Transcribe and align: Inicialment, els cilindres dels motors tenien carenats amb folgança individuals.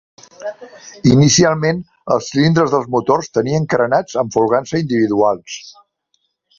Inicialment, 1.15 1.83
els 2.17 2.31
cilindres 2.31 2.73
dels 2.77 2.89
motors 2.97 3.31
tenien 3.41 3.71
carenats 3.75 4.19
amb 4.25 4.37
folgança 4.41 4.83
individuals. 4.85 5.63